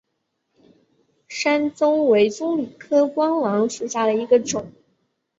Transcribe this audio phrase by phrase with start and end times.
[1.27, 4.71] 山棕为棕榈科桄榔属下的一个种。